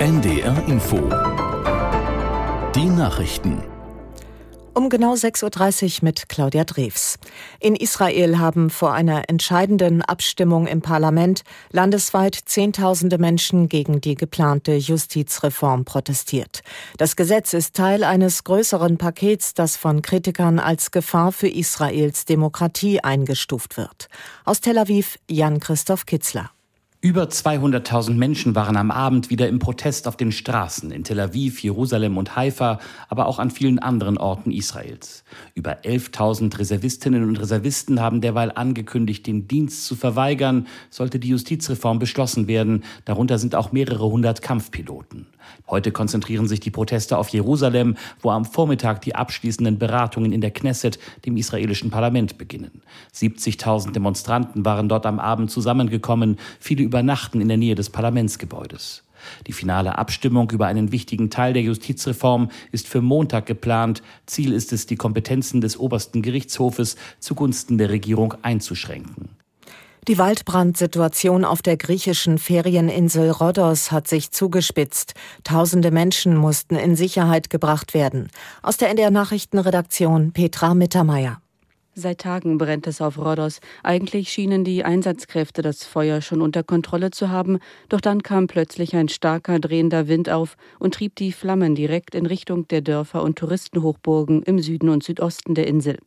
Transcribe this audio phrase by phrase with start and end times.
[0.00, 0.96] NDR Info.
[2.74, 3.62] Die Nachrichten.
[4.72, 7.18] Um genau 6.30 Uhr mit Claudia Drews.
[7.60, 14.72] In Israel haben vor einer entscheidenden Abstimmung im Parlament landesweit Zehntausende Menschen gegen die geplante
[14.72, 16.62] Justizreform protestiert.
[16.96, 23.00] Das Gesetz ist Teil eines größeren Pakets, das von Kritikern als Gefahr für Israels Demokratie
[23.04, 24.08] eingestuft wird.
[24.46, 26.52] Aus Tel Aviv Jan Christoph Kitzler.
[27.02, 31.62] Über 200.000 Menschen waren am Abend wieder im Protest auf den Straßen in Tel Aviv,
[31.62, 32.78] Jerusalem und Haifa,
[33.08, 35.24] aber auch an vielen anderen Orten Israels.
[35.54, 41.98] Über 11.000 Reservistinnen und Reservisten haben derweil angekündigt, den Dienst zu verweigern, sollte die Justizreform
[41.98, 42.84] beschlossen werden.
[43.06, 45.26] Darunter sind auch mehrere hundert Kampfpiloten.
[45.68, 50.50] Heute konzentrieren sich die Proteste auf Jerusalem, wo am Vormittag die abschließenden Beratungen in der
[50.50, 52.82] Knesset, dem israelischen Parlament, beginnen.
[53.14, 56.38] 70.000 Demonstranten waren dort am Abend zusammengekommen.
[56.58, 59.04] Viele übernachten in der Nähe des Parlamentsgebäudes.
[59.46, 64.02] Die finale Abstimmung über einen wichtigen Teil der Justizreform ist für Montag geplant.
[64.26, 69.30] Ziel ist es, die Kompetenzen des obersten Gerichtshofes zugunsten der Regierung einzuschränken.
[70.08, 75.12] Die Waldbrandsituation auf der griechischen Ferieninsel Rhodos hat sich zugespitzt.
[75.44, 78.28] Tausende Menschen mussten in Sicherheit gebracht werden.
[78.62, 81.42] Aus der NDR Nachrichtenredaktion Petra Mittermeier.
[81.94, 83.60] Seit Tagen brennt es auf Rhodos.
[83.82, 87.58] Eigentlich schienen die Einsatzkräfte das Feuer schon unter Kontrolle zu haben,
[87.90, 92.24] doch dann kam plötzlich ein starker drehender Wind auf und trieb die Flammen direkt in
[92.24, 95.98] Richtung der Dörfer und Touristenhochburgen im Süden und Südosten der Insel.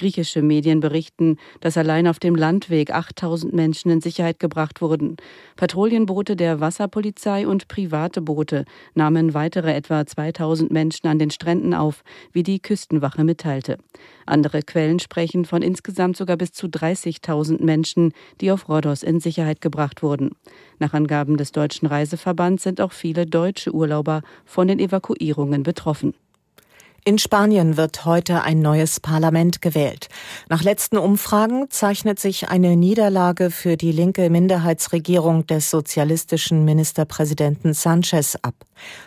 [0.00, 5.18] Griechische Medien berichten, dass allein auf dem Landweg 8000 Menschen in Sicherheit gebracht wurden.
[5.56, 12.02] Patrouillenboote der Wasserpolizei und private Boote nahmen weitere etwa 2000 Menschen an den Stränden auf,
[12.32, 13.76] wie die Küstenwache mitteilte.
[14.24, 19.60] Andere Quellen sprechen von insgesamt sogar bis zu 30.000 Menschen, die auf Rhodos in Sicherheit
[19.60, 20.30] gebracht wurden.
[20.78, 26.14] Nach Angaben des Deutschen Reiseverbands sind auch viele deutsche Urlauber von den Evakuierungen betroffen.
[27.02, 30.08] In Spanien wird heute ein neues Parlament gewählt.
[30.50, 38.36] Nach letzten Umfragen zeichnet sich eine Niederlage für die linke Minderheitsregierung des sozialistischen Ministerpräsidenten Sanchez
[38.42, 38.54] ab.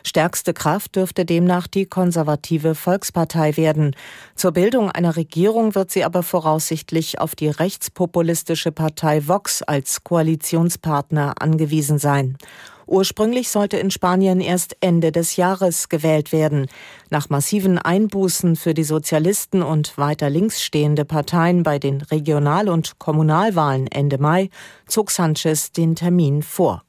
[0.03, 3.95] Stärkste Kraft dürfte demnach die konservative Volkspartei werden.
[4.35, 11.35] Zur Bildung einer Regierung wird sie aber voraussichtlich auf die rechtspopulistische Partei Vox als Koalitionspartner
[11.39, 12.37] angewiesen sein.
[12.85, 16.67] Ursprünglich sollte in Spanien erst Ende des Jahres gewählt werden.
[17.09, 22.99] Nach massiven Einbußen für die Sozialisten und weiter links stehende Parteien bei den Regional- und
[22.99, 24.49] Kommunalwahlen Ende Mai
[24.87, 26.83] zog Sanchez den Termin vor.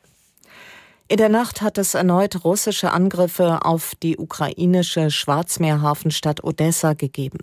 [1.06, 7.40] In der Nacht hat es erneut russische Angriffe auf die ukrainische Schwarzmeerhafenstadt Odessa gegeben.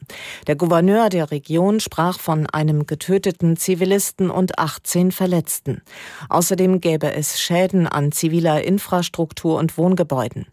[0.47, 5.83] Der Gouverneur der Region sprach von einem getöteten Zivilisten und 18 Verletzten.
[6.27, 10.47] Außerdem gäbe es Schäden an ziviler Infrastruktur und Wohngebäuden.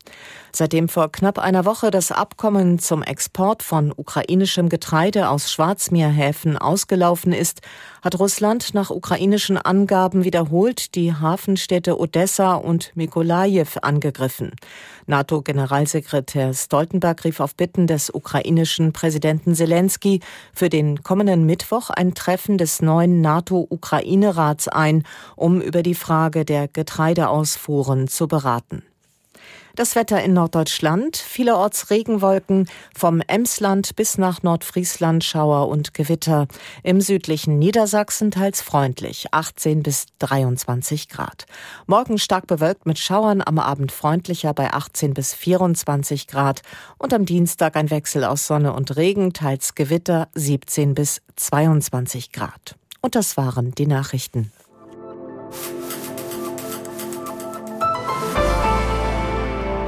[0.53, 7.33] Seitdem vor knapp einer Woche das Abkommen zum Export von ukrainischem Getreide aus Schwarzmeerhäfen ausgelaufen
[7.33, 7.63] ist,
[8.03, 14.53] hat Russland nach ukrainischen Angaben wiederholt die Hafenstädte Odessa und Mikolajew angegriffen.
[15.07, 20.21] NATO-Generalsekretär Stoltenberg rief auf Bitten des ukrainischen Präsidenten Zelensky
[20.53, 25.05] für den kommenden Mittwoch ein Treffen des neuen NATO-Ukraine-Rats ein,
[25.35, 28.83] um über die Frage der Getreideausfuhren zu beraten.
[29.79, 36.49] Das Wetter in Norddeutschland, vielerorts Regenwolken, vom Emsland bis nach Nordfriesland Schauer und Gewitter.
[36.83, 41.47] Im südlichen Niedersachsen teils freundlich, 18 bis 23 Grad.
[41.87, 46.63] Morgen stark bewölkt mit Schauern, am Abend freundlicher bei 18 bis 24 Grad.
[46.99, 52.75] Und am Dienstag ein Wechsel aus Sonne und Regen, teils Gewitter, 17 bis 22 Grad.
[53.01, 54.51] Und das waren die Nachrichten.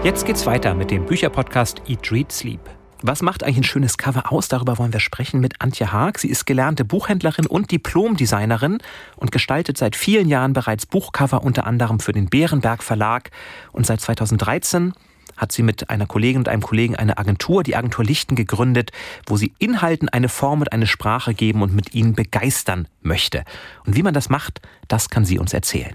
[0.02, 2.60] Jetzt geht's weiter mit dem Bücherpodcast Eat, Read, Sleep.
[3.02, 4.48] Was macht eigentlich ein schönes Cover aus?
[4.48, 6.18] Darüber wollen wir sprechen mit Antje Haag.
[6.18, 8.78] Sie ist gelernte Buchhändlerin und Diplomdesignerin
[9.16, 13.30] und gestaltet seit vielen Jahren bereits Buchcover unter anderem für den Bärenberg Verlag.
[13.72, 14.94] Und seit 2013
[15.36, 18.92] hat sie mit einer Kollegin und einem Kollegen eine Agentur, die Agentur Lichten, gegründet,
[19.26, 23.44] wo sie Inhalten eine Form und eine Sprache geben und mit ihnen begeistern möchte.
[23.84, 25.94] Und wie man das macht, das kann sie uns erzählen.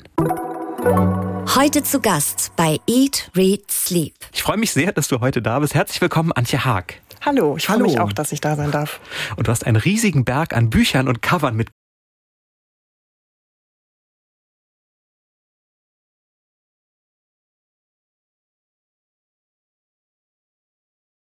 [1.53, 4.15] Heute zu Gast bei Eat, Read, Sleep.
[4.33, 5.73] Ich freue mich sehr, dass du heute da bist.
[5.73, 7.01] Herzlich willkommen, Antje Haag.
[7.21, 8.99] Hallo, ich freue mich auch, dass ich da sein darf.
[9.37, 11.69] Und du hast einen riesigen Berg an Büchern und Covern mit